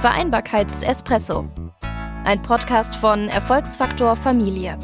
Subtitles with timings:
[0.00, 1.46] Vereinbarkeits-Espresso.
[2.24, 4.78] Ein Podcast von Erfolgsfaktor Familie.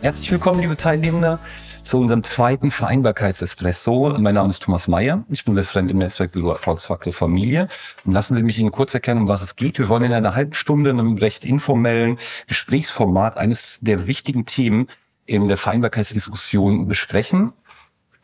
[0.00, 1.38] Herzlich willkommen, liebe Teilnehmer,
[1.84, 4.16] zu unserem zweiten Vereinbarkeitsespresso.
[4.18, 5.22] Mein Name ist Thomas Mayer.
[5.28, 7.68] Ich bin Referent im Netzwerkbüro Erfolgsfaktor Familie.
[8.04, 9.78] Und lassen Sie mich Ihnen kurz erklären, um was es geht.
[9.78, 12.18] Wir wollen in einer halben Stunde in einem recht informellen
[12.48, 14.88] Gesprächsformat eines der wichtigen Themen
[15.32, 17.54] in der Vereinbarkeitsdiskussion besprechen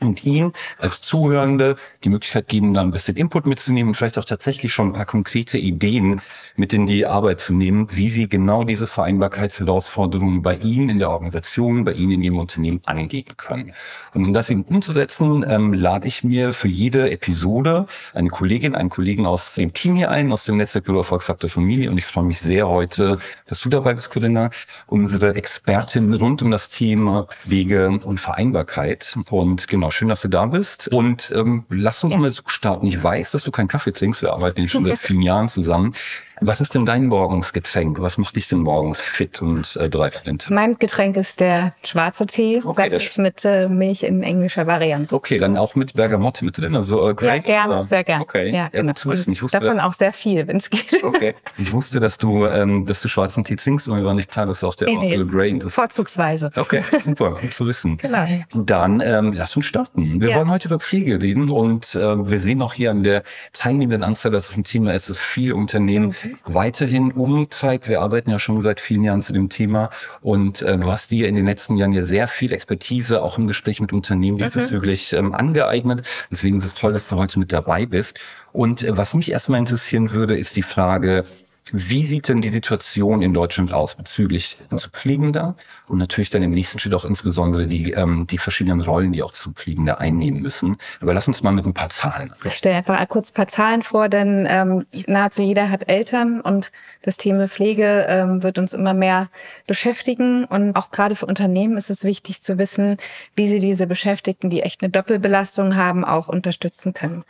[0.00, 4.24] und Ihnen als Zuhörende die Möglichkeit geben, da ein bisschen Input mitzunehmen und vielleicht auch
[4.24, 6.20] tatsächlich schon ein paar konkrete Ideen
[6.56, 11.10] mit in die Arbeit zu nehmen, wie Sie genau diese Vereinbarkeitsherausforderungen bei Ihnen in der
[11.10, 13.72] Organisation, bei Ihnen in Ihrem Unternehmen angehen können.
[14.14, 18.90] Und um das eben umzusetzen, ähm, lade ich mir für jede Episode eine Kollegin, einen
[18.90, 21.90] Kollegen aus dem Team hier ein, aus dem Netzwerk Büro Erfolgsfaktor Familie.
[21.90, 24.50] Und ich freue mich sehr heute, dass du dabei bist, Corinna,
[24.86, 29.16] unsere Expertin rund um das Thema Pflege und Vereinbarkeit.
[29.30, 30.88] Und genau, Genau, schön, dass du da bist.
[30.88, 32.18] Und ähm, lass uns ja.
[32.18, 32.86] mal so starten.
[32.86, 34.20] Ich weiß, dass du keinen Kaffee trinkst.
[34.20, 35.94] Wir arbeiten schon seit vielen Jahren zusammen.
[36.40, 38.00] Was ist denn dein Morgensgetränk?
[38.00, 40.48] Was macht dich denn morgens fit und äh, dreiflint?
[40.50, 42.60] Mein Getränk ist der schwarze Tee.
[42.64, 45.14] Okay, das ist mit äh, Milch in englischer Variante.
[45.14, 46.76] Okay, dann auch mit Bergamotte mit drin.
[46.76, 48.22] Also, äh, Sehr gerne, sehr gerne.
[48.22, 48.92] Okay, ja, genau.
[48.92, 49.32] zu wissen.
[49.32, 51.02] Ich wusste, davon das, auch sehr viel, wenn es geht.
[51.02, 54.30] Okay, ich wusste, dass du, ähm, dass du schwarzen Tee trinkst, aber mir war nicht
[54.30, 55.74] klar, dass auch der nee, nee, Grey ist.
[55.74, 56.50] Vorzugsweise.
[56.54, 57.96] Okay, super, gut zu wissen.
[57.96, 58.26] Genau.
[58.54, 60.20] Dann ähm, lass uns starten.
[60.20, 60.36] Wir ja.
[60.36, 64.30] wollen heute über Pflege reden und äh, wir sehen auch hier an der teilnehmenden Anzahl,
[64.30, 66.27] dass es ein Thema ist, das viele Unternehmen mhm.
[66.44, 67.88] Weiterhin umtreibt.
[67.88, 69.90] Wir arbeiten ja schon seit vielen Jahren zu dem Thema
[70.20, 73.46] und äh, du hast dir in den letzten Jahren ja sehr viel Expertise auch im
[73.46, 75.18] Gespräch mit Unternehmen diesbezüglich mhm.
[75.18, 76.06] ähm, angeeignet.
[76.30, 78.18] Deswegen ist es toll, dass du heute mit dabei bist.
[78.52, 81.24] Und äh, was mich erstmal interessieren würde, ist die Frage,
[81.72, 86.78] wie sieht denn die Situation in Deutschland aus bezüglich Zugfliegender und natürlich dann im nächsten
[86.78, 90.76] Schritt auch insbesondere die, ähm, die verschiedenen Rollen, die auch Zugfliegende einnehmen müssen.
[91.00, 92.32] Aber lass uns mal mit ein paar Zahlen.
[92.44, 96.72] Ich stelle einfach kurz ein paar Zahlen vor, denn ähm, nahezu jeder hat Eltern und
[97.02, 99.28] das Thema Pflege ähm, wird uns immer mehr
[99.66, 100.44] beschäftigen.
[100.44, 102.96] Und auch gerade für Unternehmen ist es wichtig zu wissen,
[103.34, 107.24] wie sie diese Beschäftigten, die echt eine Doppelbelastung haben, auch unterstützen können.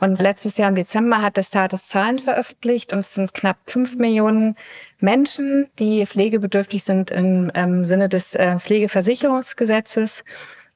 [0.00, 3.96] Und letztes Jahr im Dezember hat der Status Zahlen veröffentlicht und es sind knapp fünf
[3.96, 4.56] Millionen
[4.98, 10.24] Menschen, die pflegebedürftig sind im ähm, Sinne des äh, Pflegeversicherungsgesetzes.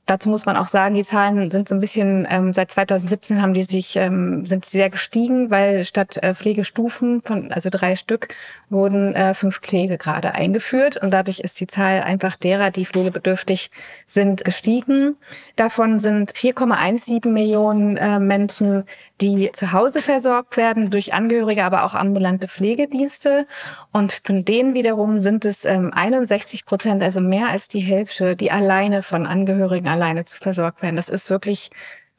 [0.06, 3.54] Dazu muss man auch sagen, die Zahlen sind so ein bisschen, ähm, seit 2017 haben
[3.54, 8.28] die sich, ähm, sind sehr gestiegen, weil statt äh, Pflegestufen von, also drei Stück,
[8.68, 13.70] wurden äh, fünf Pflegegrade eingeführt und dadurch ist die Zahl einfach derer, die pflegebedürftig
[14.06, 15.16] sind, gestiegen.
[15.56, 18.84] Davon sind 4,17 Millionen äh, Menschen,
[19.22, 23.46] die zu Hause versorgt werden durch Angehörige, aber auch ambulante Pflegedienste.
[23.92, 28.50] Und von denen wiederum sind es ähm, 61 Prozent, also mehr als die Hälfte, die
[28.50, 30.96] alleine von Angehörigen alleine zu versorgt werden.
[30.96, 31.70] Das ist wirklich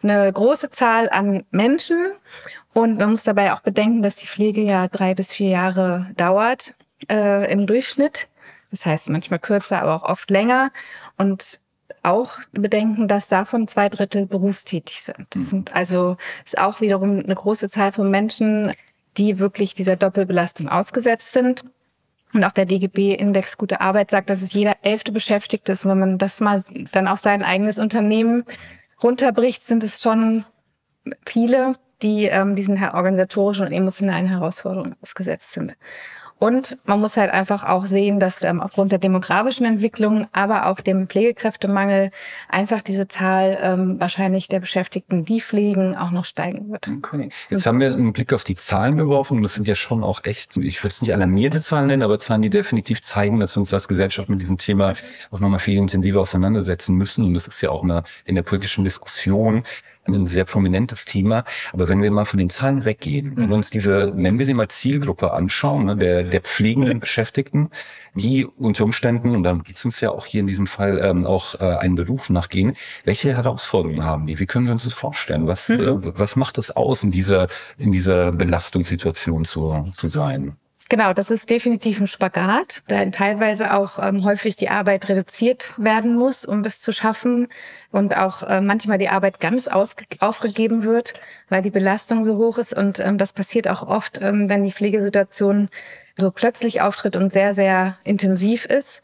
[0.01, 2.11] eine große Zahl an Menschen.
[2.73, 6.73] Und man muss dabei auch bedenken, dass die Pflege ja drei bis vier Jahre dauert
[7.09, 8.27] äh, im Durchschnitt.
[8.71, 10.71] Das heißt manchmal kürzer, aber auch oft länger.
[11.17, 11.59] Und
[12.03, 15.27] auch bedenken, dass davon zwei Drittel berufstätig sind.
[15.31, 18.73] Das sind also ist auch wiederum eine große Zahl von Menschen,
[19.17, 21.63] die wirklich dieser Doppelbelastung ausgesetzt sind.
[22.33, 25.85] Und auch der DGB-Index Gute Arbeit sagt, dass es jeder elfte Beschäftigte ist.
[25.85, 28.43] Und wenn man das mal dann auf sein eigenes Unternehmen
[29.01, 30.43] runterbricht, sind es schon
[31.25, 35.75] viele, die ähm, diesen organisatorischen und emotionalen Herausforderungen ausgesetzt sind.
[36.37, 40.81] Und man muss halt einfach auch sehen, dass ähm, aufgrund der demografischen Entwicklung, aber auch
[40.81, 42.11] dem Pflegekräftemangel
[42.49, 46.89] einfach diese Zahl ähm, wahrscheinlich der Beschäftigten, die pflegen, auch noch steigen wird.
[46.89, 47.29] Okay.
[47.49, 50.57] Jetzt haben wir einen Blick auf die Zahlen geworfen das sind ja schon auch echt,
[50.57, 53.73] ich würde es nicht alarmierte Zahlen nennen, aber Zahlen, die definitiv zeigen, dass wir uns
[53.73, 54.93] als Gesellschaft mit diesem Thema
[55.29, 57.23] auch nochmal viel intensiver auseinandersetzen müssen.
[57.23, 59.63] Und das ist ja auch eine, in der politischen Diskussion
[60.07, 61.43] ein sehr prominentes Thema.
[61.73, 64.67] Aber wenn wir mal von den Zahlen weggehen und uns diese, nennen wir sie mal
[64.67, 67.69] Zielgruppe anschauen, ne, der, der pflegenden Beschäftigten,
[68.13, 71.25] die unter Umständen, und dann geht es uns ja auch hier in diesem Fall ähm,
[71.25, 74.39] auch äh, einen Beruf nachgehen, welche Herausforderungen haben die?
[74.39, 75.47] Wie können wir uns das vorstellen?
[75.47, 75.79] Was, mhm.
[75.79, 77.47] äh, was macht es aus, in dieser,
[77.77, 80.57] in dieser Belastungssituation zu, zu sein?
[80.87, 86.15] Genau, das ist definitiv ein Spagat, da teilweise auch ähm, häufig die Arbeit reduziert werden
[86.15, 87.47] muss, um das zu schaffen
[87.91, 91.15] und auch äh, manchmal die Arbeit ganz aufgegeben wird,
[91.49, 94.71] weil die Belastung so hoch ist und ähm, das passiert auch oft, ähm, wenn die
[94.71, 95.69] Pflegesituation
[96.17, 99.01] so plötzlich auftritt und sehr, sehr intensiv ist.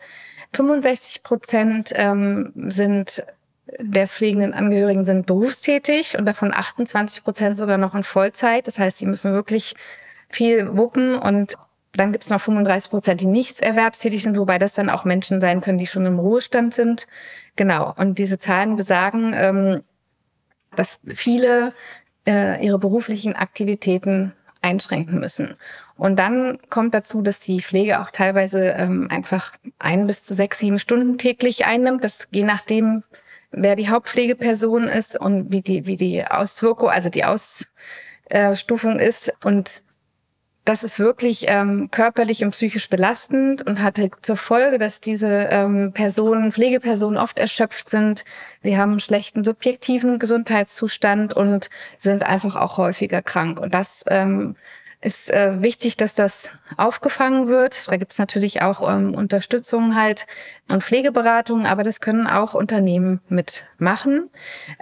[0.53, 3.25] 65 Prozent ähm, sind
[3.79, 8.67] der pflegenden Angehörigen sind berufstätig und davon 28 Prozent sogar noch in Vollzeit.
[8.67, 9.75] Das heißt, sie müssen wirklich
[10.29, 11.57] viel wuppen und
[11.93, 15.41] dann gibt es noch 35 Prozent, die nichts erwerbstätig sind, wobei das dann auch Menschen
[15.41, 17.07] sein können, die schon im Ruhestand sind.
[17.55, 17.93] Genau.
[17.97, 19.83] Und diese Zahlen besagen, ähm,
[20.75, 21.73] dass viele
[22.27, 25.55] äh, ihre beruflichen Aktivitäten einschränken müssen.
[25.97, 30.59] Und dann kommt dazu, dass die Pflege auch teilweise ähm, einfach ein bis zu sechs,
[30.59, 32.03] sieben Stunden täglich einnimmt.
[32.03, 33.03] Das je nachdem,
[33.51, 39.33] wer die Hauptpflegeperson ist und wie die, wie die Auswirkung, also die Ausstufung ist.
[39.43, 39.83] Und
[40.63, 45.49] das ist wirklich ähm, körperlich und psychisch belastend und hat halt zur Folge, dass diese
[45.51, 48.25] ähm, Personen, Pflegepersonen oft erschöpft sind.
[48.61, 53.59] Sie haben einen schlechten subjektiven Gesundheitszustand und sind einfach auch häufiger krank.
[53.59, 54.55] Und das ähm,
[55.01, 57.87] ist äh, wichtig, dass das aufgefangen wird.
[57.87, 60.27] Da gibt es natürlich auch ähm, Unterstützung halt
[60.69, 64.29] und Pflegeberatungen, aber das können auch Unternehmen mitmachen,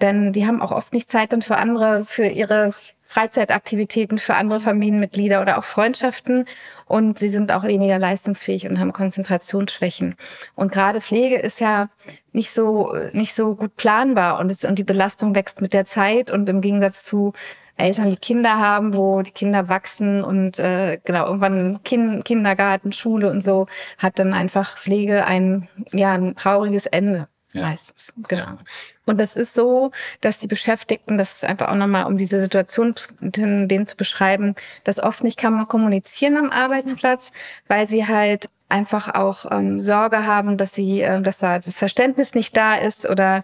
[0.01, 2.73] denn die haben auch oft nicht Zeit dann für andere, für ihre
[3.09, 6.45] Freizeitaktivitäten für andere Familienmitglieder oder auch Freundschaften.
[6.85, 10.15] Und sie sind auch weniger leistungsfähig und haben Konzentrationsschwächen.
[10.53, 11.89] Und gerade Pflege ist ja
[12.33, 14.37] nicht so nicht so gut planbar.
[14.39, 16.29] Und es, und die Belastung wächst mit der Zeit.
[16.29, 17.33] Und im Gegensatz zu
[17.77, 23.31] Eltern, die Kinder haben, wo die Kinder wachsen und äh, genau irgendwann kind, Kindergarten, Schule
[23.31, 23.65] und so,
[23.97, 27.63] hat dann einfach Pflege ein ja ein trauriges Ende ja.
[27.63, 28.13] meistens.
[28.27, 28.43] Genau.
[28.43, 28.57] Ja.
[29.05, 29.91] Und das ist so,
[30.21, 35.01] dass die Beschäftigten, das ist einfach auch nochmal, um diese Situation denen zu beschreiben, dass
[35.01, 37.31] oft nicht kann man kommunizieren am Arbeitsplatz,
[37.67, 42.35] weil sie halt einfach auch ähm, Sorge haben, dass sie, äh, dass da das Verständnis
[42.35, 43.43] nicht da ist oder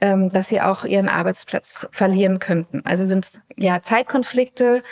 [0.00, 2.82] ähm, dass sie auch ihren Arbeitsplatz verlieren könnten.
[2.84, 4.82] Also sind ja Zeitkonflikte,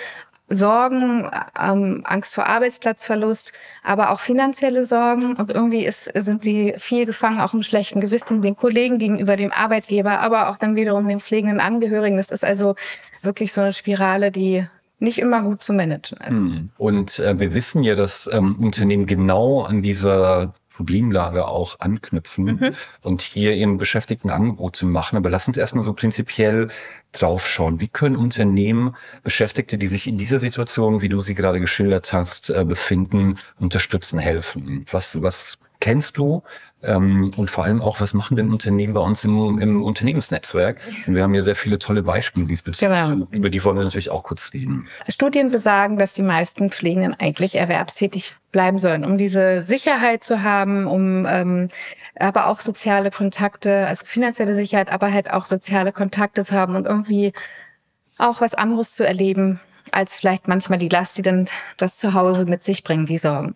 [0.51, 3.53] Sorgen, ähm, Angst vor Arbeitsplatzverlust,
[3.85, 5.35] aber auch finanzielle Sorgen.
[5.37, 9.53] Und irgendwie ist, sind sie viel gefangen, auch im schlechten Gewissen den Kollegen gegenüber dem
[9.53, 12.17] Arbeitgeber, aber auch dann wiederum den pflegenden Angehörigen.
[12.17, 12.75] Das ist also
[13.23, 14.67] wirklich so eine Spirale, die
[14.99, 16.29] nicht immer gut zu managen ist.
[16.29, 16.71] Hm.
[16.77, 22.75] Und äh, wir wissen ja, dass ähm, Unternehmen genau an dieser Problemlage auch anknüpfen mhm.
[23.03, 25.17] und hier ihren Beschäftigten Angebote machen.
[25.17, 26.69] Aber lass uns erstmal so prinzipiell
[27.13, 27.81] draufschauen.
[27.81, 32.49] Wie können Unternehmen Beschäftigte, die sich in dieser Situation, wie du sie gerade geschildert hast,
[32.49, 34.87] äh, befinden, unterstützen, helfen?
[34.91, 36.43] Was, was kennst du?
[36.83, 40.81] Ähm, und vor allem auch, was machen denn Unternehmen bei uns im, im Unternehmensnetzwerk?
[41.07, 42.91] Und wir haben ja sehr viele tolle Beispiele diesbezüglich.
[42.91, 43.27] Genau.
[43.31, 44.87] Über die wollen wir natürlich auch kurz reden.
[45.09, 50.87] Studien besagen, dass die meisten Pflegenden eigentlich erwerbstätig bleiben sollen, um diese Sicherheit zu haben,
[50.87, 51.69] um ähm,
[52.19, 56.87] aber auch soziale Kontakte, also finanzielle Sicherheit, aber halt auch soziale Kontakte zu haben und
[56.87, 57.33] irgendwie
[58.19, 59.61] auch was anderes zu erleben,
[59.93, 61.47] als vielleicht manchmal die Last, die dann
[61.77, 63.55] das zu Hause mit sich bringen, die Sorgen.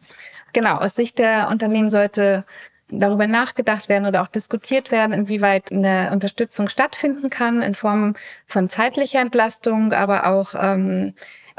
[0.53, 2.45] Genau, aus Sicht der Unternehmen sollte
[2.89, 8.15] darüber nachgedacht werden oder auch diskutiert werden, inwieweit eine Unterstützung stattfinden kann in Form
[8.47, 11.15] von zeitlicher Entlastung, aber auch ähm,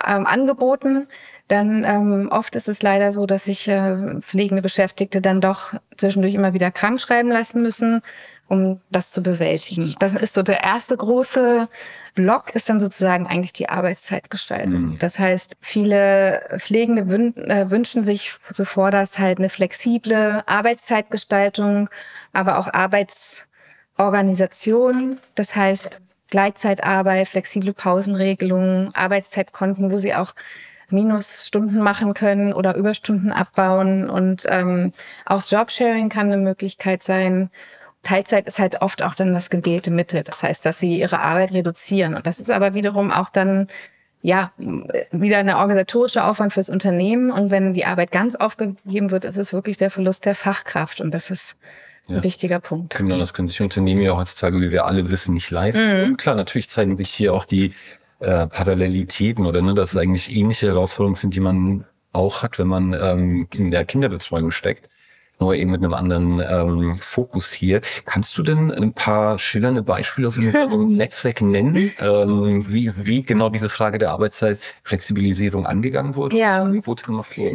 [0.06, 1.07] ähm, Angeboten.
[1.48, 6.33] Dann ähm, oft ist es leider so, dass sich äh, pflegende Beschäftigte dann doch zwischendurch
[6.33, 8.01] immer wieder krank schreiben lassen müssen,
[8.48, 9.95] um das zu bewältigen.
[10.00, 11.68] Das ist so der erste große
[12.16, 14.94] Block ist dann sozusagen eigentlich die Arbeitszeitgestaltung.
[14.94, 14.98] Mhm.
[15.00, 21.90] Das heißt, viele Pflegende wün äh, wünschen sich zuvor das halt eine flexible Arbeitszeitgestaltung,
[22.34, 25.20] aber auch Arbeitsorganisation.
[25.36, 30.34] Das heißt, Gleitzeitarbeit, flexible Pausenregelungen, Arbeitszeitkonten, wo sie auch
[30.90, 34.94] Minusstunden machen können oder Überstunden abbauen und ähm,
[35.26, 37.50] auch Jobsharing kann eine Möglichkeit sein.
[38.06, 40.24] Teilzeit ist halt oft auch dann das gewählte Mittel.
[40.24, 42.16] Das heißt, dass sie ihre Arbeit reduzieren.
[42.16, 43.68] Und das ist aber wiederum auch dann
[44.21, 44.52] ja,
[45.12, 47.31] wieder eine organisatorische Aufwand fürs Unternehmen.
[47.31, 51.02] Und wenn die Arbeit ganz aufgegeben wird, ist es wirklich der Verlust der Fachkraft.
[51.02, 51.56] Und das ist
[52.07, 52.24] ein ja.
[52.24, 52.95] wichtiger Punkt.
[52.95, 56.09] Genau, das können sich Unternehmen ja heutzutage, wie wir alle wissen, nicht leisten.
[56.09, 56.18] Mhm.
[56.18, 57.74] Klar, natürlich zeigen sich hier auch die
[58.19, 62.68] äh, Parallelitäten oder ne, dass es eigentlich ähnliche Herausforderungen sind, die man auch hat, wenn
[62.68, 64.90] man ähm, in der Kinderbetreuung steckt
[65.39, 67.81] nur eben mit einem anderen ähm, Fokus hier.
[68.06, 73.49] Kannst du denn ein paar schillernde Beispiele aus Ihrem Netzwerk nennen, ähm, wie, wie genau
[73.49, 76.37] diese Frage der Arbeitszeitflexibilisierung angegangen wurde?
[76.37, 76.65] Ja,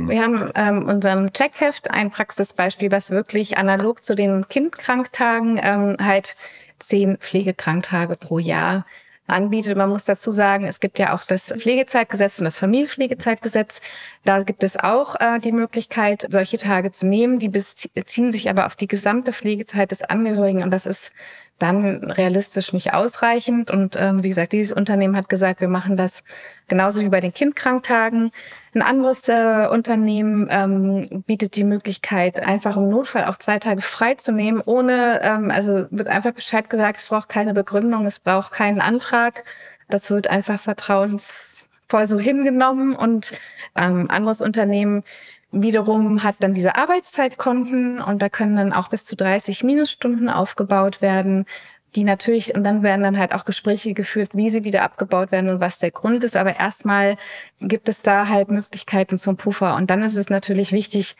[0.08, 6.37] wir haben ähm, unserem Checkheft ein Praxisbeispiel, was wirklich analog zu den Kindkranktagen ähm, halt
[6.78, 8.84] zehn Pflegekranktage pro Jahr
[9.30, 9.76] anbietet.
[9.76, 13.80] Man muss dazu sagen, es gibt ja auch das Pflegezeitgesetz und das Familienpflegezeitgesetz.
[14.25, 17.38] Da gibt es auch äh, die Möglichkeit, solche Tage zu nehmen.
[17.38, 21.12] Die beziehen sich aber auf die gesamte Pflegezeit des Angehörigen und das ist
[21.62, 23.71] dann realistisch nicht ausreichend.
[23.71, 26.25] Und ähm, wie gesagt, dieses Unternehmen hat gesagt, wir machen das
[26.69, 28.31] genauso wie bei den Kindkranktagen.
[28.75, 34.14] Ein anderes äh, Unternehmen ähm, bietet die Möglichkeit, einfach im Notfall auch zwei Tage frei
[34.14, 38.52] zu nehmen, ohne, ähm, also wird einfach Bescheid gesagt, es braucht keine Begründung, es braucht
[38.52, 39.45] keinen Antrag.
[39.88, 42.95] Das wird einfach vertrauensvoll so hingenommen.
[42.95, 43.33] Und
[43.76, 45.05] ähm, anderes Unternehmen
[45.52, 51.02] wiederum hat dann diese Arbeitszeitkonten und da können dann auch bis zu 30 Minusstunden aufgebaut
[51.02, 51.47] werden
[51.97, 55.50] die natürlich, und dann werden dann halt auch Gespräche geführt, wie sie wieder abgebaut werden
[55.50, 56.37] und was der Grund ist.
[56.37, 57.16] Aber erstmal
[57.61, 59.75] gibt es da halt Möglichkeiten zum Puffer.
[59.76, 61.16] Und dann ist es natürlich wichtig,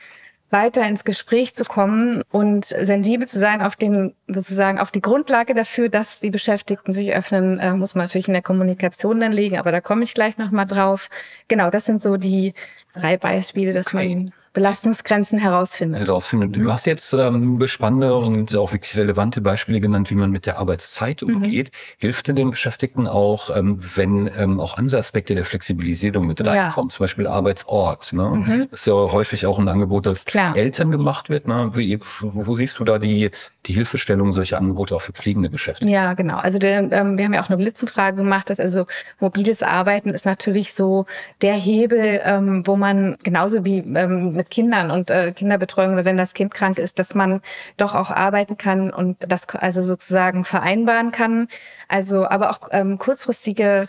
[0.51, 5.55] weiter ins Gespräch zu kommen und sensibel zu sein auf den, sozusagen auf die Grundlage
[5.55, 9.59] dafür, dass die Beschäftigten sich öffnen, äh, muss man natürlich in der Kommunikation dann legen,
[9.59, 11.09] aber da komme ich gleich nochmal drauf.
[11.49, 12.55] Genau, das sind so die
[12.95, 14.17] drei Beispiele, dass okay.
[14.17, 16.09] man Belastungsgrenzen herausfindet.
[16.09, 16.57] Herausfindet.
[16.57, 20.59] Du hast jetzt ähm, spannende und auch wirklich relevante Beispiele genannt, wie man mit der
[20.59, 21.37] Arbeitszeit mhm.
[21.37, 21.71] umgeht.
[21.99, 26.89] Hilft denn den Beschäftigten auch, ähm, wenn ähm, auch andere Aspekte der Flexibilisierung mit reinkommen,
[26.89, 26.95] ja.
[26.95, 28.13] zum Beispiel Arbeitsort?
[28.13, 28.25] Ne?
[28.25, 28.69] Mhm.
[28.73, 30.57] Das ist ja häufig auch ein Angebot, das Klar.
[30.57, 31.47] Eltern gemacht wird.
[31.47, 31.71] Ne?
[31.75, 33.31] Wie, wo, wo siehst du da die,
[33.67, 35.93] die Hilfestellung solcher Angebote auch für pflegende Beschäftigte?
[35.93, 36.39] Ja, genau.
[36.39, 38.87] Also der, ähm, wir haben ja auch eine Blitzumfrage gemacht, dass also
[39.21, 41.07] mobiles Arbeiten ist natürlich so
[41.41, 46.17] der Hebel, ähm, wo man genauso wie ähm, mit Kindern und äh, Kinderbetreuung oder wenn
[46.17, 47.43] das Kind krank ist, dass man
[47.77, 51.49] doch auch arbeiten kann und das also sozusagen vereinbaren kann.
[51.89, 53.87] Also aber auch ähm, kurzfristige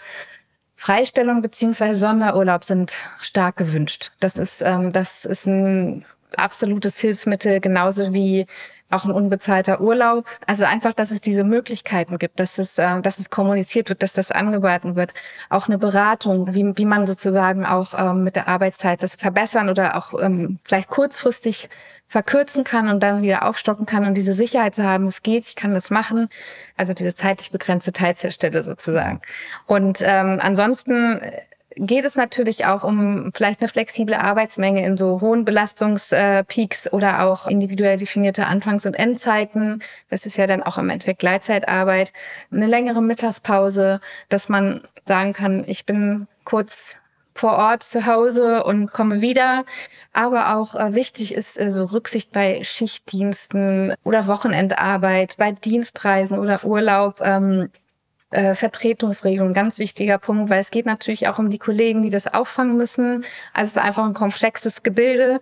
[0.76, 4.12] Freistellung beziehungsweise Sonderurlaub sind stark gewünscht.
[4.20, 6.06] Das ist ähm, das ist ein
[6.36, 8.46] absolutes Hilfsmittel, genauso wie
[8.92, 10.26] auch ein unbezahlter Urlaub.
[10.48, 14.14] Also einfach, dass es diese Möglichkeiten gibt, dass es, äh, dass es kommuniziert wird, dass
[14.14, 15.14] das angeboten wird.
[15.50, 19.98] Auch eine Beratung, wie, wie man sozusagen auch ähm, mit der Arbeitszeit das verbessern oder
[19.98, 21.70] auch ähm, vielleicht kurzfristig
[22.12, 25.56] verkürzen kann und dann wieder aufstocken kann und diese Sicherheit zu haben, es geht, ich
[25.56, 26.28] kann das machen.
[26.76, 29.22] Also diese zeitlich begrenzte Teilzeitstelle sozusagen.
[29.66, 31.22] Und ähm, ansonsten
[31.76, 37.48] geht es natürlich auch um vielleicht eine flexible Arbeitsmenge in so hohen Belastungspeaks oder auch
[37.48, 39.82] individuell definierte Anfangs- und Endzeiten.
[40.10, 42.14] Das ist ja dann auch im Endeffekt Gleitzeitarbeit.
[42.52, 46.96] Eine längere Mittagspause, dass man sagen kann, ich bin kurz
[47.34, 49.66] vor Ort zu Hause und komme wieder.
[50.14, 56.64] Aber auch äh, wichtig ist äh, so Rücksicht bei Schichtdiensten oder Wochenendarbeit, bei Dienstreisen oder
[56.66, 57.22] Urlaub.
[57.22, 57.70] Ähm,
[58.32, 62.28] äh, Vertretungsregelung, ganz wichtiger Punkt, weil es geht natürlich auch um die Kollegen, die das
[62.28, 63.26] auffangen müssen.
[63.54, 65.40] Also es ist einfach ein komplexes Gebilde.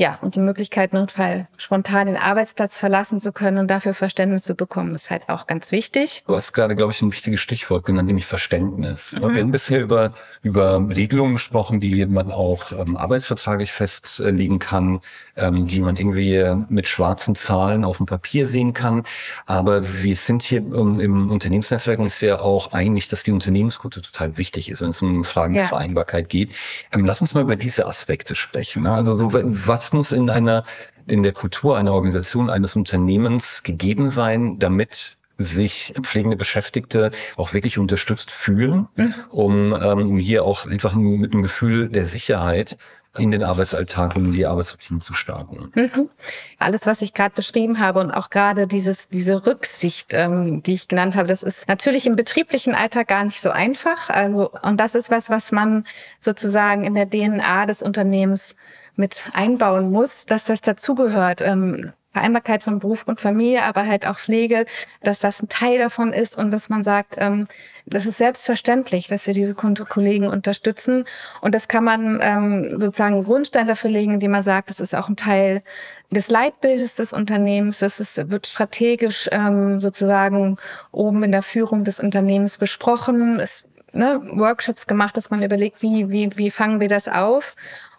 [0.00, 4.54] Ja, und die Möglichkeit, notfall spontan den Arbeitsplatz verlassen zu können und dafür Verständnis zu
[4.54, 6.24] bekommen, ist halt auch ganz wichtig.
[6.26, 9.12] Du hast gerade, glaube ich, ein wichtiges Stichwort genannt, nämlich Verständnis.
[9.12, 9.34] Mhm.
[9.34, 15.02] Wir haben bisher über, über Regelungen gesprochen, die man auch ähm, arbeitsvertraglich festlegen kann,
[15.36, 19.02] ähm, die man irgendwie mit schwarzen Zahlen auf dem Papier sehen kann.
[19.44, 24.38] Aber wir sind hier ähm, im Unternehmensnetzwerk uns ja auch einig, dass die Unternehmenskultur total
[24.38, 25.60] wichtig ist, wenn es um Fragen ja.
[25.60, 26.52] der Vereinbarkeit geht.
[26.94, 28.84] Ähm, lass uns mal über diese Aspekte sprechen.
[28.84, 28.94] Ne?
[28.94, 30.64] Also was muss in einer,
[31.06, 37.78] in der Kultur einer Organisation, eines Unternehmens gegeben sein, damit sich pflegende Beschäftigte auch wirklich
[37.78, 39.14] unterstützt fühlen, mhm.
[39.30, 42.76] um, ähm, um hier auch einfach mit einem Gefühl der Sicherheit
[43.18, 45.72] in den Arbeitsalltag und in die Arbeitsroutine zu starten.
[45.74, 46.10] Mhm.
[46.58, 50.86] Alles, was ich gerade beschrieben habe und auch gerade dieses diese Rücksicht, ähm, die ich
[50.86, 54.10] genannt habe, das ist natürlich im betrieblichen Alltag gar nicht so einfach.
[54.10, 55.86] Also und das ist was, was man
[56.20, 58.54] sozusagen in der DNA des Unternehmens
[58.96, 61.40] mit einbauen muss, dass das dazugehört.
[61.40, 64.66] Ähm, Vereinbarkeit von Beruf und Familie, aber halt auch Pflege,
[65.00, 67.46] dass das ein Teil davon ist und dass man sagt, ähm,
[67.86, 71.04] das ist selbstverständlich, dass wir diese Kollegen unterstützen.
[71.40, 74.94] Und das kann man ähm, sozusagen einen Grundstein dafür legen, indem man sagt, es ist
[74.94, 75.62] auch ein Teil
[76.10, 77.78] des Leitbildes des Unternehmens.
[77.78, 80.56] Das ist, wird strategisch ähm, sozusagen
[80.90, 83.38] oben in der Führung des Unternehmens besprochen.
[83.38, 87.54] Es ne, Workshops gemacht, dass man überlegt, wie, wie, wie fangen wir das auf?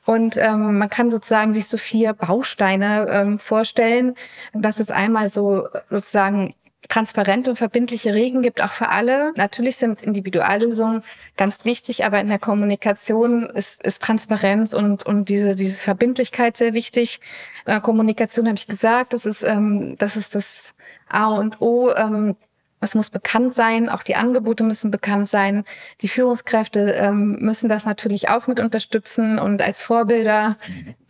[0.05, 4.15] Und ähm, man kann sozusagen sich so vier Bausteine ähm, vorstellen,
[4.53, 6.53] dass es einmal so sozusagen
[6.89, 9.31] transparente und verbindliche Regeln gibt, auch für alle.
[9.35, 11.03] Natürlich sind Individuallösungen
[11.37, 16.73] ganz wichtig, aber in der Kommunikation ist, ist Transparenz und, und diese, diese Verbindlichkeit sehr
[16.73, 17.21] wichtig.
[17.65, 20.73] Äh, Kommunikation habe ich gesagt, das ist, ähm, das ist das
[21.07, 21.91] A und O.
[21.95, 22.35] Ähm,
[22.81, 25.65] es muss bekannt sein, auch die Angebote müssen bekannt sein.
[26.01, 30.57] Die Führungskräfte ähm, müssen das natürlich auch mit unterstützen und als Vorbilder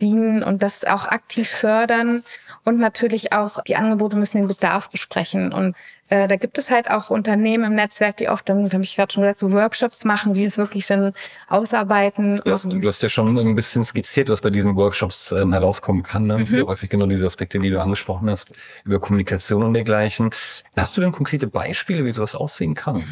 [0.00, 2.22] dienen und das auch aktiv fördern.
[2.64, 5.52] Und natürlich auch die Angebote müssen den Bedarf besprechen.
[5.52, 5.74] Und
[6.12, 9.10] äh, da gibt es halt auch Unternehmen im Netzwerk, die oft dann, habe ich gerade
[9.10, 11.14] schon gesagt, so Workshops machen, die es wirklich dann
[11.48, 12.42] ausarbeiten.
[12.44, 16.02] Du hast, du hast ja schon ein bisschen skizziert, was bei diesen Workshops ähm, herauskommen
[16.02, 16.26] kann.
[16.26, 16.38] Ne?
[16.38, 16.46] Mhm.
[16.46, 18.52] Sehr häufig genau diese Aspekte, die du angesprochen hast,
[18.84, 20.28] über Kommunikation und dergleichen.
[20.76, 23.04] Hast du denn konkrete Beispiele, wie sowas aussehen kann?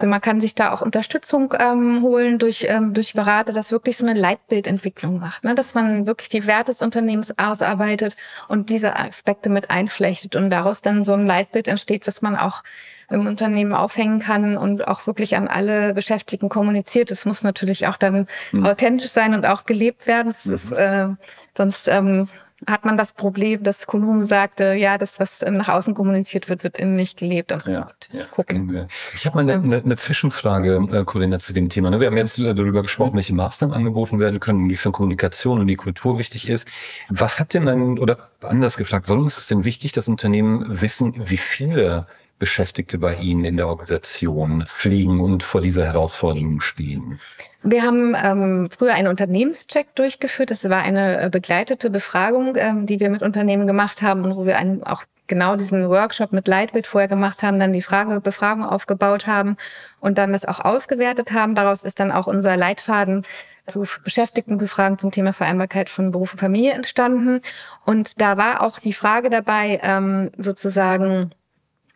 [0.00, 3.96] Also man kann sich da auch Unterstützung ähm, holen durch, ähm, durch Berater, dass wirklich
[3.96, 5.56] so eine Leitbildentwicklung macht, ne?
[5.56, 10.82] dass man wirklich die Werte des Unternehmens ausarbeitet und diese Aspekte mit einflechtet und daraus
[10.82, 12.62] dann so ein Leitbild entsteht, was man auch
[13.10, 17.10] im Unternehmen aufhängen kann und auch wirklich an alle Beschäftigten kommuniziert.
[17.10, 18.66] Es muss natürlich auch dann mhm.
[18.66, 20.32] authentisch sein und auch gelebt werden.
[20.32, 20.54] Das mhm.
[20.54, 21.08] ist, äh,
[21.56, 22.28] sonst ähm,
[22.66, 26.78] hat man das Problem, dass Kolum sagte, ja, das, was nach außen kommuniziert wird, wird
[26.78, 27.52] innen nicht gelebt.
[27.52, 28.24] Und ja, ja.
[28.30, 28.88] Gucken.
[29.14, 31.90] Ich habe mal eine, eine, eine Zwischenfrage, äh, Corinna, zu dem Thema.
[31.90, 32.00] Ne?
[32.00, 35.76] Wir haben jetzt darüber gesprochen, welche Maßnahmen angeboten werden können, wie für Kommunikation und die
[35.76, 36.66] Kultur wichtig ist.
[37.08, 41.14] Was hat denn dann, oder anders gefragt, warum ist es denn wichtig, dass Unternehmen wissen,
[41.16, 42.06] wie viele
[42.38, 47.20] Beschäftigte bei Ihnen in der Organisation fliegen und vor dieser Herausforderung stehen?
[47.62, 50.50] Wir haben ähm, früher einen Unternehmenscheck durchgeführt.
[50.50, 54.46] Das war eine äh, begleitete Befragung, ähm, die wir mit Unternehmen gemacht haben und wo
[54.46, 58.64] wir einen, auch genau diesen Workshop mit Leitbild vorher gemacht haben, dann die Frage, Befragung
[58.64, 59.56] aufgebaut haben
[60.00, 61.54] und dann das auch ausgewertet haben.
[61.54, 63.22] Daraus ist dann auch unser Leitfaden
[63.66, 67.42] zu Beschäftigtenbefragen zum Thema Vereinbarkeit von Beruf und Familie entstanden.
[67.84, 71.32] Und da war auch die Frage dabei, ähm, sozusagen,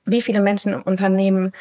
[0.04, 1.52] wie viele Menschen im Unternehmen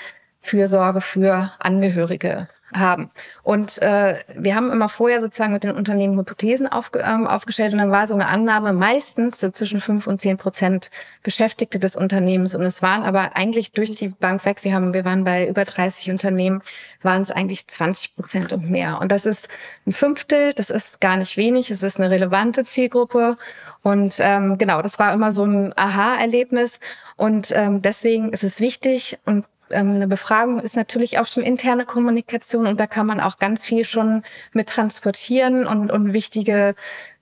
[0.41, 3.09] Fürsorge für Angehörige haben.
[3.43, 7.79] Und äh, wir haben immer vorher sozusagen mit den Unternehmen Hypothesen aufge ähm, aufgestellt und
[7.79, 10.89] dann war so eine Annahme meistens so zwischen fünf und zehn Prozent
[11.23, 12.55] Beschäftigte des Unternehmens.
[12.55, 15.65] Und es waren aber eigentlich durch die Bank weg, wir haben, wir waren bei über
[15.65, 16.61] 30 Unternehmen,
[17.01, 18.99] waren es eigentlich 20 Prozent und mehr.
[19.01, 19.49] Und das ist
[19.85, 23.37] ein Fünftel, das ist gar nicht wenig, es ist eine relevante Zielgruppe.
[23.83, 26.79] Und ähm, genau, das war immer so ein Aha-Erlebnis.
[27.17, 31.85] Und ähm, deswegen ist es wichtig und ähm, eine Befragung ist natürlich auch schon interne
[31.85, 34.23] Kommunikation und da kann man auch ganz viel schon
[34.53, 36.75] mit transportieren und, und wichtige,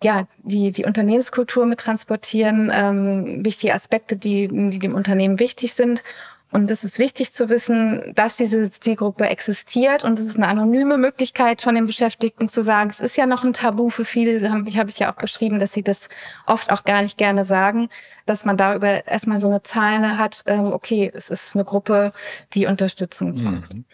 [0.04, 6.04] ja, die, die Unternehmenskultur mit transportieren, ähm, wichtige Aspekte, die, die dem Unternehmen wichtig sind.
[6.52, 10.98] Und es ist wichtig zu wissen, dass diese Zielgruppe existiert und es ist eine anonyme
[10.98, 14.90] Möglichkeit von den Beschäftigten zu sagen, es ist ja noch ein Tabu für viele, habe
[14.90, 16.10] ich, ja auch beschrieben, dass sie das
[16.48, 17.90] oft auch gar nicht gerne sagen,
[18.26, 22.14] dass man darüber erstmal so eine Zahl hat, ähm, okay, es ist eine Gruppe,
[22.54, 23.72] die Unterstützung braucht.
[23.72, 23.86] Mhm.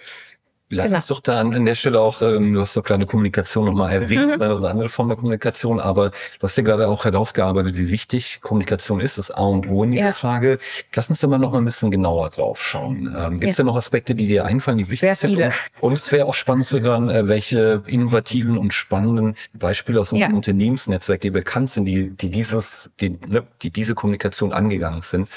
[0.70, 0.96] Lass genau.
[0.98, 4.36] uns doch da an, der Stelle auch, ähm, du hast doch kleine Kommunikation nochmal erwähnt,
[4.36, 4.40] mhm.
[4.40, 7.90] das ist eine andere Form der Kommunikation, aber du hast ja gerade auch herausgearbeitet, wie
[7.90, 10.12] wichtig Kommunikation ist, das A und O in dieser ja.
[10.12, 10.58] Frage.
[10.96, 13.16] Lass uns da mal noch mal ein bisschen genauer drauf schauen.
[13.16, 13.64] Ähm, Gibt es ja.
[13.64, 15.38] da noch Aspekte, die dir einfallen, die wichtig sind?
[15.38, 20.14] Und, und es wäre auch spannend zu hören, äh, welche innovativen und spannenden Beispiele aus
[20.14, 20.36] unserem ja.
[20.36, 25.30] Unternehmensnetzwerk, die bekannt sind, die, die dieses, die, ne, die diese Kommunikation angegangen sind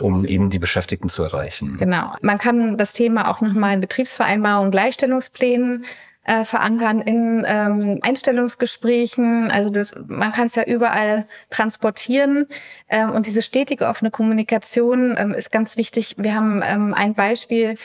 [0.00, 1.76] um eben die Beschäftigten zu erreichen.
[1.78, 2.12] Genau.
[2.22, 5.84] Man kann das Thema auch nochmal in Betriebsvereinbarungen, Gleichstellungsplänen
[6.26, 9.50] äh, verankern in ähm, Einstellungsgesprächen.
[9.50, 12.46] Also das, man kann es ja überall transportieren.
[12.88, 16.16] Ähm, und diese stetige offene Kommunikation ähm, ist ganz wichtig.
[16.18, 17.76] Wir haben ähm, ein Beispiel,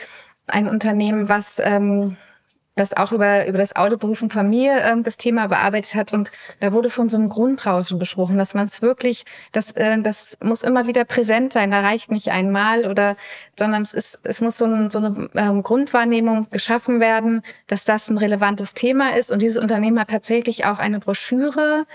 [0.47, 2.17] ein Unternehmen, was ähm,
[2.75, 6.13] das auch über, über das Auto Beruf und Familie ähm, das Thema bearbeitet hat.
[6.13, 6.31] Und
[6.61, 10.63] da wurde von so einem Grundrauschen gesprochen, dass man es wirklich, das, äh, das muss
[10.63, 11.71] immer wieder präsent sein.
[11.71, 13.17] Da reicht nicht einmal oder,
[13.59, 18.09] sondern es ist, es muss so, ein, so eine ähm, Grundwahrnehmung geschaffen werden, dass das
[18.09, 19.31] ein relevantes Thema ist.
[19.31, 21.85] Und dieses Unternehmen hat tatsächlich auch eine Broschüre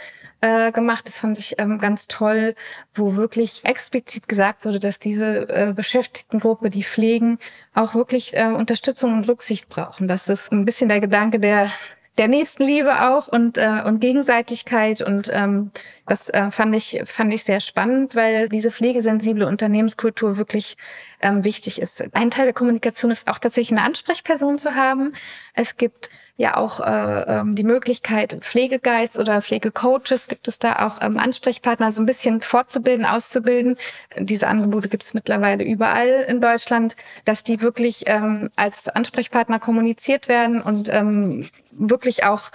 [0.47, 1.07] äh, gemacht.
[1.09, 2.55] Das fand ich ähm, ganz toll,
[2.95, 7.39] wo wirklich explizit gesagt wurde, dass diese äh, Beschäftigtengruppe, die pflegen,
[7.75, 10.07] auch wirklich äh, Unterstützung und Rücksicht brauchen.
[10.09, 11.71] Das ist ein bisschen der Gedanke der
[12.19, 15.71] der Nächstenliebe auch und äh, und Gegenseitigkeit und ähm,
[16.07, 20.79] das äh, fand ich fand ich sehr spannend, weil diese pflegesensible Unternehmenskultur wirklich
[21.21, 22.03] ähm, wichtig ist.
[22.15, 25.13] Ein Teil der Kommunikation ist auch tatsächlich eine Ansprechperson zu haben.
[25.53, 31.01] Es gibt ja auch äh, ähm, die Möglichkeit, Pflegeguides oder Pflegecoaches gibt es da auch
[31.01, 33.77] ähm, Ansprechpartner, so ein bisschen fortzubilden, auszubilden.
[34.19, 36.95] Diese Angebote gibt es mittlerweile überall in Deutschland,
[37.25, 42.51] dass die wirklich ähm, als Ansprechpartner kommuniziert werden und ähm, wirklich auch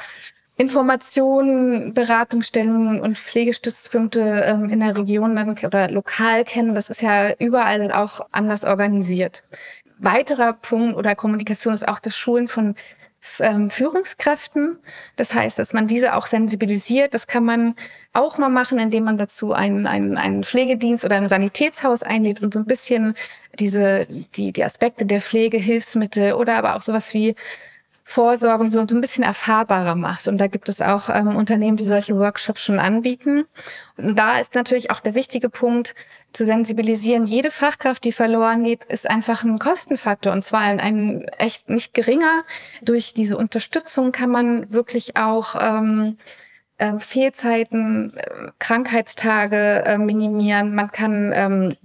[0.57, 6.75] Informationen, Beratungsstellen und Pflegestützpunkte ähm, in der Region dann oder lokal kennen.
[6.75, 9.43] Das ist ja überall auch anders organisiert.
[9.97, 12.75] Weiterer Punkt oder Kommunikation ist auch das Schulen von
[13.21, 14.79] Führungskräften.
[15.15, 17.13] Das heißt, dass man diese auch sensibilisiert.
[17.13, 17.75] Das kann man
[18.13, 22.53] auch mal machen, indem man dazu einen, einen, einen Pflegedienst oder ein Sanitätshaus einlädt und
[22.53, 23.15] so ein bisschen
[23.59, 27.35] diese, die, die Aspekte der Pflege, Hilfsmittel oder aber auch sowas wie
[28.11, 30.27] Vorsorge so ein bisschen erfahrbarer macht.
[30.27, 33.45] Und da gibt es auch ähm, Unternehmen, die solche Workshops schon anbieten.
[33.95, 35.95] Und da ist natürlich auch der wichtige Punkt,
[36.33, 37.25] zu sensibilisieren.
[37.25, 41.93] Jede Fachkraft, die verloren geht, ist einfach ein Kostenfaktor und zwar ein, ein echt nicht
[41.93, 42.43] geringer.
[42.81, 46.17] Durch diese Unterstützung kann man wirklich auch ähm,
[46.77, 50.73] äh, Fehlzeiten, äh, Krankheitstage äh, minimieren.
[50.73, 51.75] Man kann ähm,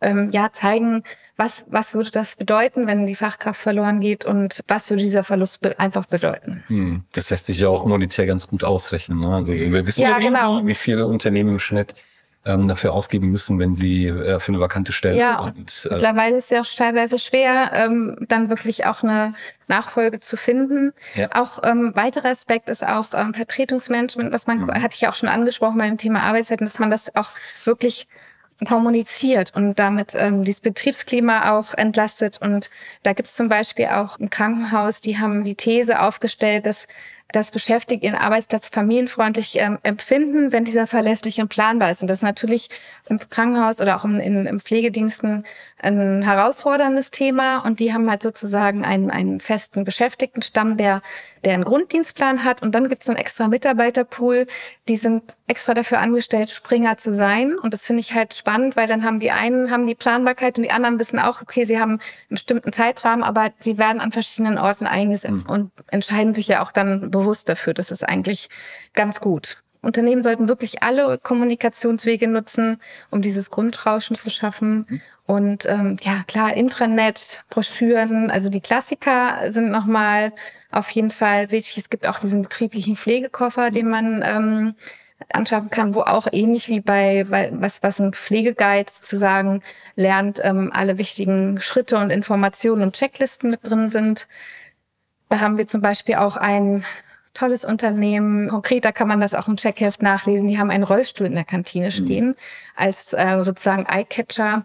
[0.00, 1.02] ähm, ja zeigen,
[1.36, 5.60] was, was würde das bedeuten, wenn die Fachkraft verloren geht und was würde dieser Verlust
[5.60, 6.62] be einfach bedeuten.
[6.66, 9.20] Hm, das lässt sich ja auch monetär ganz gut ausrechnen.
[9.20, 9.34] Ne?
[9.34, 10.66] Also wir wissen Ja, ja, genau.
[10.66, 11.94] wie viele Unternehmen im Schnitt
[12.46, 16.36] ähm, dafür ausgeben müssen, wenn sie äh, für eine vakante Stelle Ja, und äh, Mittlerweile
[16.38, 19.34] ist es ja auch teilweise schwer, ähm, dann wirklich auch eine
[19.68, 20.92] Nachfolge zu finden.
[21.14, 21.28] Ja.
[21.34, 24.72] Auch ähm, weiterer Aspekt ist auch ähm, Vertretungsmanagement, was man, Mhm.
[24.82, 27.28] hatte ich ja auch schon angesprochen bei dem Thema Arbeitszeiten, dass man das auch
[27.64, 28.08] wirklich
[28.66, 32.40] kommuniziert und damit ähm, dieses Betriebsklima auch entlastet.
[32.40, 32.70] Und
[33.02, 36.86] da gibt es zum Beispiel auch ein Krankenhaus, die haben die These aufgestellt, dass
[37.32, 42.02] das Beschäftigte ihren Arbeitsplatz familienfreundlich ähm, empfinden, wenn dieser verlässlich und planbar ist.
[42.02, 42.70] Und das ist natürlich
[43.08, 45.44] im Krankenhaus oder auch im, in, im Pflegediensten
[45.78, 47.58] ein herausforderndes Thema.
[47.58, 51.02] Und die haben halt sozusagen einen, einen festen Beschäftigtenstamm, der,
[51.44, 52.62] der einen Grunddienstplan hat.
[52.62, 54.46] Und dann gibt es so einen extra Mitarbeiterpool,
[54.88, 57.56] die sind extra dafür angestellt, Springer zu sein.
[57.58, 60.64] Und das finde ich halt spannend, weil dann haben die einen haben die Planbarkeit und
[60.64, 64.58] die anderen wissen auch, okay, sie haben einen bestimmten Zeitrahmen, aber sie werden an verschiedenen
[64.58, 67.74] Orten eingesetzt und entscheiden sich ja auch dann bewusst dafür.
[67.74, 68.48] Das ist eigentlich
[68.94, 69.62] ganz gut.
[69.82, 72.80] Unternehmen sollten wirklich alle Kommunikationswege nutzen,
[73.10, 75.00] um dieses Grundrauschen zu schaffen.
[75.26, 80.32] Und ähm, ja, klar, Intranet, Broschüren, also die Klassiker sind nochmal
[80.70, 81.78] auf jeden Fall wichtig.
[81.78, 84.74] Es gibt auch diesen betrieblichen Pflegekoffer, den man ähm,
[85.32, 89.62] anschaffen kann, wo auch ähnlich wie bei, bei was, was ein Pflegeguide sozusagen
[89.94, 94.28] lernt, ähm, alle wichtigen Schritte und Informationen und Checklisten mit drin sind.
[95.28, 96.84] Da haben wir zum Beispiel auch ein
[97.34, 98.48] tolles Unternehmen.
[98.48, 100.48] Konkreter kann man das auch im Checkheft nachlesen.
[100.48, 102.36] Die haben einen Rollstuhl in der Kantine stehen
[102.76, 104.64] als äh, sozusagen Eyecatcher.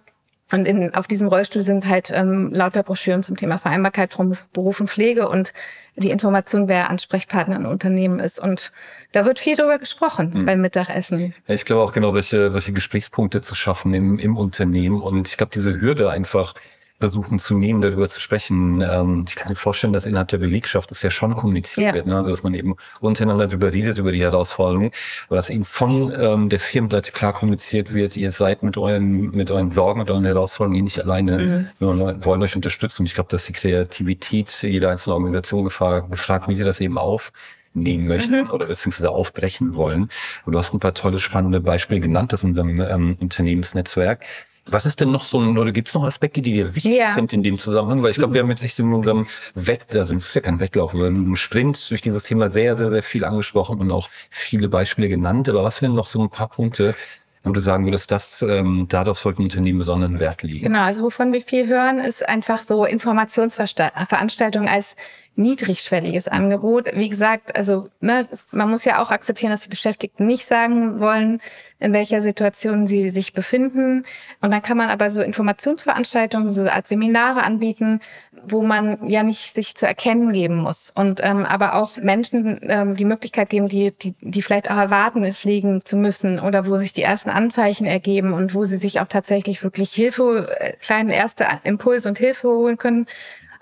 [0.51, 4.79] Und in, auf diesem Rollstuhl sind halt ähm, lauter Broschüren zum Thema Vereinbarkeit von Beruf
[4.79, 5.53] und Pflege und
[5.95, 8.39] die Information, wer Ansprechpartner im Unternehmen ist.
[8.39, 8.71] Und
[9.11, 11.33] da wird viel drüber gesprochen beim Mittagessen.
[11.47, 15.37] Ja, ich glaube auch genau solche, solche Gesprächspunkte zu schaffen im, im Unternehmen und ich
[15.37, 16.53] glaube diese Hürde einfach
[16.99, 18.81] versuchen zu nehmen, darüber zu sprechen.
[18.81, 21.93] Ähm, ich kann mir vorstellen, dass innerhalb der Belegschaft das ja schon kommuniziert Ja.
[21.93, 22.15] wird, ne?
[22.15, 24.91] also dass man eben untereinander darüber redet, über die Herausforderungen,
[25.27, 29.51] aber dass eben von ähm, der Firmenseite klar kommuniziert wird, ihr seid mit euren, mit
[29.51, 33.05] euren Sorgen, mit euren Herausforderungen hier nicht alleine, wir wollen euch unterstützen.
[33.05, 37.31] Ich glaube, dass die Kreativität jeder einzelnen Organisation gefragt, gefragt wie sie das eben auf
[37.73, 40.09] nehmen möchten oder beziehungsweise aufbrechen wollen.
[40.45, 44.23] Und du hast ein paar tolle, spannende Beispiele genannt aus unserem ähm, Unternehmensnetzwerk.
[44.69, 47.13] Was ist denn noch so ein, oder gibt es noch Aspekte, die dir wichtig Ja.
[47.13, 48.01] sind in dem Zusammenhang?
[48.01, 50.59] Weil ich glaube, wir haben jetzt echt in unserem Wett, also es ist ja kein
[50.59, 54.09] Wettlauf, aber in einem Sprint durch dieses Thema sehr, sehr, sehr viel angesprochen und auch
[54.31, 55.47] viele Beispiele genannt.
[55.49, 56.95] Aber was wären noch so ein paar Punkte,
[57.43, 60.63] wo du sagen würdest, das, ähm, darauf sollten Unternehmen besonderen Wert legen?
[60.65, 64.95] Genau, also wovon wir viel hören, ist einfach so Informationsveranstaltungen als
[65.35, 66.91] niedrigschwelliges Angebot.
[66.95, 71.41] Wie gesagt, also ne, man muss ja auch akzeptieren, dass die Beschäftigten nicht sagen wollen,
[71.79, 74.05] in welcher Situation sie sich befinden.
[74.41, 77.99] Und dann kann man aber so Informationsveranstaltungen, so als Seminare anbieten,
[78.47, 80.91] wo man ja nicht sich zu erkennen geben muss.
[80.95, 85.33] Und ähm, aber auch Menschen ähm, die Möglichkeit geben, die, die, die vielleicht auch erwarten,
[85.33, 89.07] pflegen zu müssen oder wo sich die ersten Anzeichen ergeben und wo sie sich auch
[89.07, 93.07] tatsächlich wirklich Hilfe, äh, kleine erste Impulse und Hilfe holen können.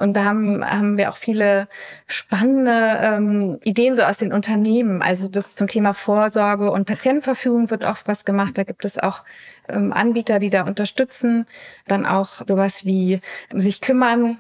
[0.04, 1.70] Und da haben, haben wir auch viele
[2.08, 5.02] spannende ähm, Ideen so aus den Unternehmen.
[5.02, 8.58] Also das zum Thema Vorsorge und Patientenverfügung wird oft was gemacht.
[8.58, 9.24] Da gibt es auch
[9.70, 11.46] ähm, Anbieter, die da unterstützen.
[11.88, 13.22] Dann auch sowas wie
[13.54, 14.40] sich kümmern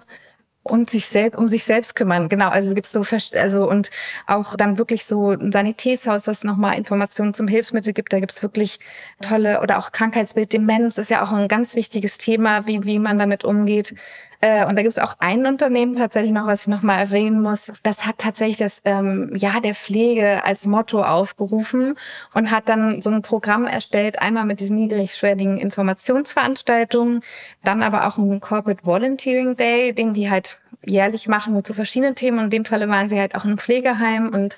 [0.64, 2.28] und sich selbst um sich selbst kümmern.
[2.28, 3.06] Genau, also es gibt so
[3.38, 3.90] also und
[4.28, 8.12] auch dann wirklich so ein Sanitätshaus, das nochmal Informationen zum Hilfsmittel gibt.
[8.12, 8.80] Da gibt's wirklich
[9.22, 13.20] tolle oder auch Krankheitsbild, Demenz ist ja auch ein ganz wichtiges Thema, wie wie man
[13.20, 13.96] damit umgeht.
[14.44, 17.72] Äh, und da gibt's auch ein Unternehmen tatsächlich noch, was ich nochmal erwähnen muss.
[17.82, 21.96] Das hat tatsächlich das ähm, Jahr der Pflege als Motto ausgerufen
[22.34, 27.22] und hat dann so ein Programm erstellt, einmal mit diesen niedrigschwelligen Informationsveranstaltungen,
[27.64, 32.40] dann aber auch einen Corporate Volunteering Day, den die halt jährlich machen zu verschiedenen Themen.
[32.40, 34.58] Und in dem Falle waren sie halt auch einem Pflegeheim und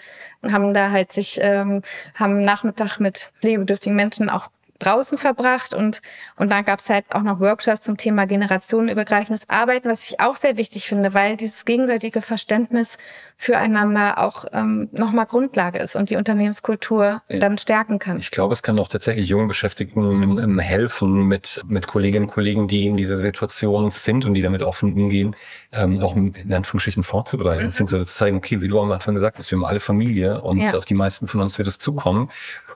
[0.52, 1.84] haben da halt sich, ähm,
[2.16, 6.02] haben Nachmittag mit pflegebedürftigen Menschen auch draußen verbracht und
[6.38, 10.58] und dann gab's halt auch noch Workshops zum Thema generationenübergreifendes Arbeiten, was ich auch sehr
[10.58, 12.98] wichtig finde, weil dieses gegenseitige Verständnis
[13.38, 17.40] füreinander auch ähm, nochmal Grundlage ist und die Unternehmenskultur Ja.
[17.40, 18.18] dann stärken kann.
[18.18, 22.86] Ich glaube, es kann auch tatsächlich jungen Beschäftigten helfen, mit, mit Kolleginnen und Kollegen, die
[22.88, 25.36] in dieser Situation sind und die damit offen umgehen,
[25.74, 29.52] ähm, auch in Anführungsstrichen vorzubereiten, beziehungsweise zu zeigen, okay, wie du am Anfang gesagt hast,
[29.52, 30.74] wir haben alle Familie und Ja.
[30.78, 32.30] auf die meisten von uns wird es zukommen.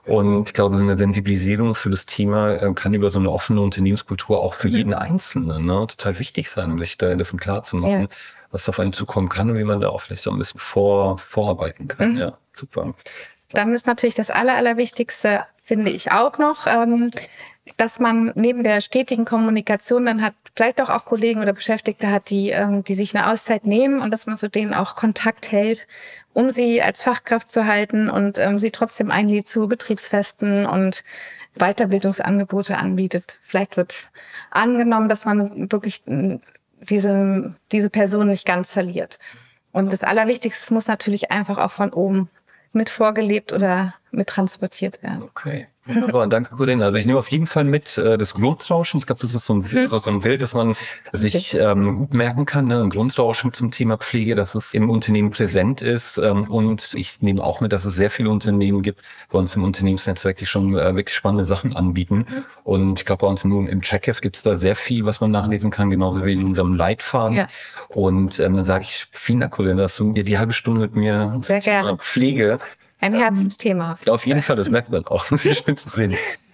[0.06, 4.40] Und ich glaube, eine Sensibilisierung für das Thema ähm, kann über so eine offene Unternehmenskultur
[4.40, 8.02] auch für jeden Einzelnen ne, total wichtig sein, um sich da dessen klar zu machen,
[8.02, 8.08] Ja.
[8.50, 11.18] was auf einen zukommen kann und wie man da auch vielleicht so ein bisschen vor,
[11.18, 12.12] vorarbeiten kann.
[12.12, 12.18] Mhm.
[12.18, 12.94] Ja, super.
[13.50, 17.10] Dann ist natürlich das Aller, Allerwichtigste, finde ich auch noch, ähm,
[17.76, 22.30] dass man neben der stetigen Kommunikation dann hat, vielleicht auch auch Kollegen oder Beschäftigte hat,
[22.30, 25.86] die, ähm, die sich eine Auszeit nehmen und dass man zu denen auch Kontakt hält,
[26.32, 31.04] um sie als Fachkraft zu halten und ähm, sie trotzdem einlädt zu Betriebsfesten und
[31.54, 33.38] Weiterbildungsangebote anbietet.
[33.42, 34.10] Vielleicht wird
[34.50, 36.38] angenommen, dass man wirklich äh,
[36.80, 39.18] diese, diese Person nicht ganz verliert.
[39.72, 42.28] Und das Allerwichtigste muss natürlich einfach auch von oben
[42.72, 45.22] mit vorgelebt oder mit transportiert werden.
[45.22, 45.68] Okay.
[45.86, 46.84] Wunderbar, danke Corinna.
[46.86, 49.00] Also ich nehme auf jeden Fall mit äh, das Grundrauschen.
[49.00, 49.86] Ich glaube, das ist so ein, mhm.
[49.86, 50.76] so ein Bild, das man
[51.12, 52.66] sich ähm, gut merken kann.
[52.66, 52.82] Ne?
[52.82, 56.18] Ein Grundrauschen zum Thema Pflege, dass es im Unternehmen präsent ist.
[56.18, 59.64] Ähm, und ich nehme auch mit, dass es sehr viele Unternehmen gibt bei uns im
[59.64, 62.26] Unternehmensnetzwerk, die schon äh, wirklich spannende Sachen anbieten.
[62.28, 62.44] Mhm.
[62.62, 65.30] Und ich glaube, bei uns im, im Checkheft gibt es da sehr viel, was man
[65.30, 67.38] nachlesen kann, genauso wie in unserem Leitfaden.
[67.38, 67.48] Ja.
[67.88, 70.94] Und ähm, dann sage ich, vielen Dank, Corinna, dass du dir die halbe Stunde mit
[70.94, 71.40] mir.
[71.98, 72.58] Pflege
[73.00, 73.98] ein Herzensthema.
[74.04, 75.26] Ja, auf jeden Fall, das merkt man auch.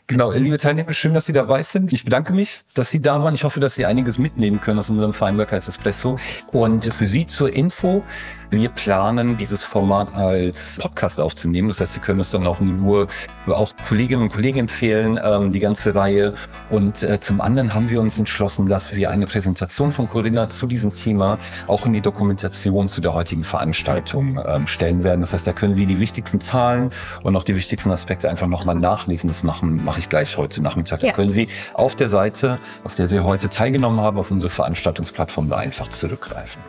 [0.09, 1.93] Genau, liebe Teilnehmer, schön, dass Sie dabei sind.
[1.93, 3.35] Ich bedanke mich, dass Sie da waren.
[3.35, 6.17] Ich hoffe, dass Sie einiges mitnehmen können aus unserem Vereinbarkeitsespresso.
[6.53, 8.05] Und für Sie zur Info,
[8.51, 11.69] wir planen, dieses Format als Podcast aufzunehmen.
[11.69, 13.09] Das heißt, Sie können es dann auch nur
[13.47, 16.35] auch Kolleginnen und Kollegen empfehlen, ähm, die ganze Reihe.
[16.71, 20.67] Und äh, zum anderen haben wir uns entschlossen, dass wir eine Präsentation von Corinna zu
[20.67, 25.21] diesem Thema auch in die Dokumentation zu der heutigen Veranstaltung ähm, stellen werden.
[25.21, 26.91] Das heißt, da können Sie die wichtigsten Zahlen
[27.23, 29.29] und auch die wichtigsten Aspekte einfach nochmal nachlesen.
[29.29, 31.03] Das machen, mache ich gleich heute Nachmittag.
[31.03, 31.11] Ja.
[31.11, 35.49] Da können Sie auf der Seite, auf der Sie heute teilgenommen haben, auf unsere Veranstaltungsplattform
[35.49, 36.61] da einfach zurückgreifen.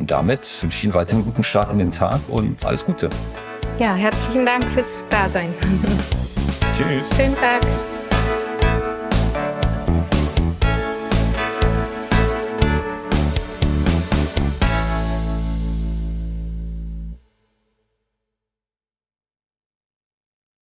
[0.00, 3.10] Und damit wünsche ich Ihnen weiterhin einen guten Start in den Tag und alles Gute.
[3.78, 5.54] Ja, herzlichen Dank fürs Dasein.
[6.76, 7.16] Tschüss.
[7.16, 7.60] Schönen Tag.